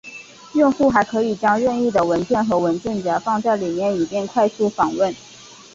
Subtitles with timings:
[0.55, 5.13] 用户还可以将任意的文件和文件夹放在里面以便快速访问。